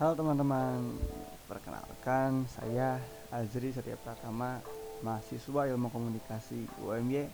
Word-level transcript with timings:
Halo 0.00 0.16
teman-teman, 0.16 0.96
perkenalkan 1.44 2.48
saya 2.48 2.96
Azri 3.28 3.68
Setia 3.68 4.00
Pratama, 4.00 4.56
mahasiswa 5.04 5.68
Ilmu 5.68 5.92
Komunikasi 5.92 6.64
UMY 6.80 7.28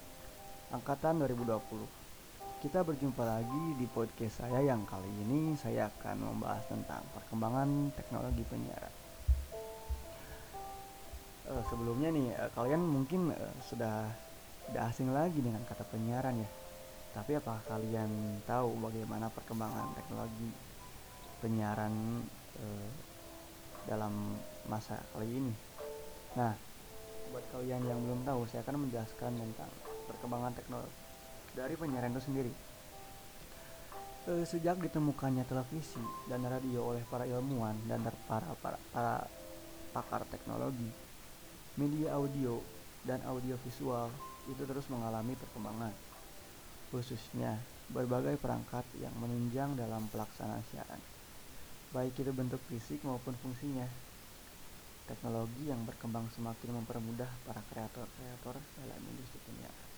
angkatan 0.75 1.23
2020. 1.23 1.63
Kita 2.59 2.83
berjumpa 2.83 3.23
lagi 3.23 3.79
di 3.79 3.87
podcast 3.87 4.43
saya 4.43 4.67
yang 4.67 4.83
kali 4.83 5.07
ini 5.07 5.55
saya 5.55 5.95
akan 5.95 6.27
membahas 6.27 6.67
tentang 6.67 7.07
perkembangan 7.15 7.95
teknologi 7.95 8.43
penyiaran. 8.51 8.95
Uh, 11.47 11.63
sebelumnya 11.71 12.11
nih, 12.11 12.35
uh, 12.35 12.51
kalian 12.51 12.83
mungkin 12.83 13.31
uh, 13.31 13.55
sudah 13.63 14.11
tidak 14.67 14.91
asing 14.91 15.15
lagi 15.15 15.39
dengan 15.39 15.63
kata 15.71 15.87
penyiaran 15.87 16.43
ya. 16.43 16.51
Tapi 17.15 17.39
apakah 17.39 17.63
kalian 17.71 18.43
tahu 18.43 18.75
bagaimana 18.83 19.31
perkembangan 19.31 19.95
teknologi 19.95 20.51
penyiaran 21.39 22.27
uh, 22.61 22.89
dalam 23.87 24.37
masa 24.67 24.99
kali 25.15 25.29
ini? 25.31 25.55
Nah, 26.37 26.53
buat 27.33 27.45
kalian 27.53 27.83
yang 27.87 27.99
belum 28.03 28.23
tahu, 28.29 28.45
saya 28.51 28.61
akan 28.67 28.87
menjelaskan 28.87 29.33
tentang 29.35 29.71
perkembangan 30.07 30.55
teknologi 30.55 30.97
dari 31.57 31.75
penyiaran 31.75 32.13
itu 32.13 32.23
sendiri. 32.23 32.53
E, 34.27 34.33
sejak 34.45 34.77
ditemukannya 34.83 35.49
televisi 35.49 36.03
dan 36.29 36.45
radio 36.45 36.93
oleh 36.93 37.03
para 37.09 37.25
ilmuwan 37.25 37.75
dan 37.89 38.05
para, 38.29 38.53
para, 38.61 38.79
para 38.93 39.25
pakar 39.97 40.29
teknologi, 40.29 40.93
media 41.81 42.13
audio 42.21 42.61
dan 43.09 43.25
audiovisual 43.25 44.13
itu 44.47 44.63
terus 44.69 44.87
mengalami 44.93 45.33
perkembangan, 45.39 45.95
khususnya 46.93 47.57
berbagai 47.89 48.37
perangkat 48.37 48.85
yang 49.01 49.15
menunjang 49.17 49.73
dalam 49.79 50.05
pelaksanaan 50.11 50.63
siaran, 50.69 51.01
baik 51.95 52.19
itu 52.19 52.33
bentuk 52.35 52.59
fisik 52.67 53.03
maupun 53.07 53.35
fungsinya. 53.39 53.87
Teknologi 55.07 55.71
yang 55.71 55.79
berkembang 55.87 56.27
semakin 56.35 56.83
mempermudah 56.83 57.31
para 57.47 57.63
kreator-kreator 57.71 58.59
dalam 58.59 59.01
industri 59.07 59.39
penyiaran. 59.47 59.91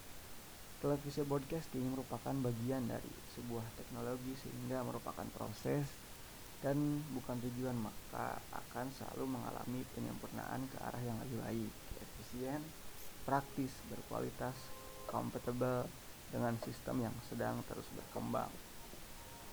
Televisi 0.78 1.24
broadcasting 1.24 1.88
merupakan 1.88 2.34
bagian 2.44 2.84
dari 2.86 3.12
sebuah 3.32 3.64
teknologi 3.80 4.36
sehingga 4.36 4.84
merupakan 4.84 5.26
proses 5.32 5.88
dan 6.60 6.76
bukan 7.14 7.38
tujuan 7.38 7.74
maka 7.78 8.36
akan 8.52 8.86
selalu 8.92 9.38
mengalami 9.38 9.80
penyempurnaan 9.96 10.60
ke 10.68 10.76
arah 10.82 11.02
yang 11.02 11.18
lebih 11.24 11.38
baik, 11.40 11.72
efisien, 12.04 12.60
praktis, 13.24 13.72
berkualitas, 13.88 14.54
kompatibel 15.08 15.88
dengan 16.28 16.52
sistem 16.60 17.08
yang 17.08 17.16
sedang 17.32 17.64
terus 17.64 17.88
berkembang 17.96 18.52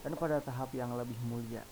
dan 0.06 0.14
pada 0.14 0.38
tahap 0.38 0.70
yang 0.78 0.94
lebih 0.94 1.18
mulia. 1.26 1.66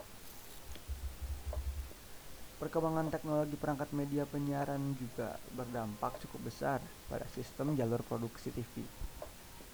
Perkembangan 2.64 3.11
teknologi 3.11 3.59
perangkat 3.59 3.92
media 3.92 4.23
penyiaran 4.23 4.95
juga 4.95 5.36
berdampak 5.52 6.16
cukup 6.23 6.47
besar 6.47 6.80
pada 7.11 7.28
sistem 7.28 7.75
jalur 7.75 8.00
produksi 8.08 8.55
TV 8.55 8.88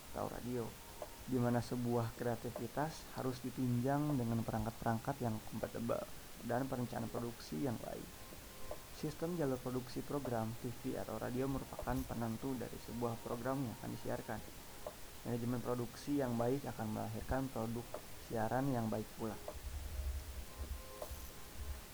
atau 0.10 0.26
radio, 0.26 0.66
di 1.30 1.38
mana 1.38 1.62
sebuah 1.62 2.18
kreativitas 2.18 3.06
harus 3.14 3.46
ditunjang 3.46 4.18
dengan 4.18 4.42
perangkat-perangkat 4.42 5.22
yang 5.22 5.38
kompatibel 5.54 6.02
dan 6.42 6.66
perencanaan 6.66 7.14
produksi 7.14 7.62
yang 7.62 7.78
baik. 7.78 8.10
Sistem 8.98 9.38
jalur 9.38 9.62
produksi 9.62 10.02
program 10.02 10.50
TV 10.58 10.98
atau 10.98 11.14
radio 11.22 11.46
merupakan 11.46 11.94
penentu 11.94 12.58
dari 12.58 12.82
sebuah 12.90 13.22
program 13.22 13.70
yang 13.70 13.78
akan 13.86 13.90
disiarkan. 13.94 14.40
Manajemen 15.30 15.62
produksi 15.62 16.18
yang 16.18 16.34
baik 16.34 16.66
akan 16.66 16.88
melahirkan 16.90 17.54
produk 17.54 17.86
siaran 18.26 18.66
yang 18.74 18.90
baik 18.90 19.06
pula. 19.14 19.59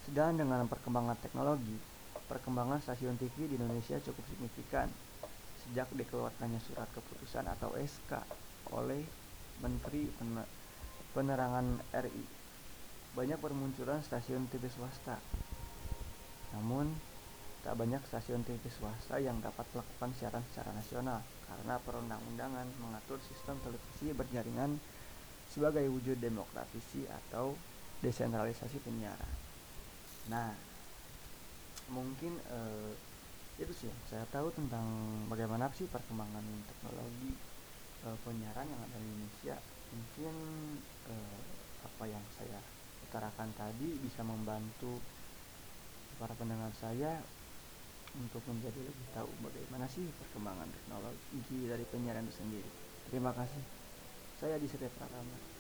Sedang 0.06 0.38
dengan 0.38 0.70
perkembangan 0.70 1.18
teknologi, 1.18 1.74
perkembangan 2.30 2.78
stasiun 2.78 3.18
TV 3.18 3.50
di 3.50 3.58
Indonesia 3.58 3.98
cukup 3.98 4.22
signifikan 4.30 4.86
sejak 5.66 5.90
dikeluarkannya 5.98 6.62
surat 6.62 6.86
keputusan 6.94 7.50
atau 7.50 7.74
SK 7.74 8.22
oleh 8.70 9.02
Menteri 9.66 10.06
Penerangan 11.10 11.82
RI. 12.06 12.26
Banyak 13.18 13.40
bermunculan 13.42 14.06
stasiun 14.06 14.46
TV 14.46 14.70
swasta. 14.70 15.18
Namun, 16.54 16.86
tak 17.66 17.74
banyak 17.74 18.06
stasiun 18.06 18.46
TV 18.46 18.62
swasta 18.70 19.18
yang 19.18 19.42
dapat 19.42 19.66
melakukan 19.74 20.14
siaran 20.22 20.46
secara 20.54 20.70
nasional 20.78 21.26
karena 21.50 21.82
perundang-undangan 21.82 22.68
mengatur 22.78 23.18
sistem 23.26 23.58
televisi 23.66 24.14
berjaringan 24.14 24.78
sebagai 25.50 25.90
wujud 25.90 26.22
demokratisasi 26.22 27.10
atau 27.10 27.58
desentralisasi 28.06 28.78
penyiaran. 28.86 29.45
Nah, 30.32 30.50
mungkin 31.94 32.38
eh, 32.50 32.94
itu 33.56 33.72
sih 33.72 33.88
yang 33.88 34.02
saya 34.12 34.26
tahu 34.36 34.52
tentang 34.52 34.84
bagaimana 35.32 35.72
sih 35.72 35.88
perkembangan 35.88 36.44
teknologi 36.68 37.32
e, 38.04 38.08
penyiaran 38.28 38.68
yang 38.68 38.82
ada 38.84 38.98
di 39.00 39.08
Indonesia. 39.08 39.56
Mungkin 39.96 40.36
e, 41.08 41.16
apa 41.88 42.04
yang 42.04 42.24
saya 42.36 42.60
utarakan 43.08 43.56
tadi 43.56 43.96
bisa 44.04 44.28
membantu 44.28 45.00
para 46.20 46.36
pendengar 46.36 46.72
saya 46.76 47.24
untuk 48.16 48.44
menjadi 48.48 48.80
lebih 48.80 49.08
tahu 49.16 49.28
bagaimana 49.40 49.88
sih 49.88 50.04
perkembangan 50.04 50.68
teknologi 50.72 51.60
dari 51.64 51.86
penyiaran 51.88 52.28
itu 52.28 52.36
sendiri. 52.36 52.70
Terima 53.08 53.32
kasih. 53.32 53.64
Saya 54.36 54.60
di 54.60 54.68
Pratama 54.68 55.55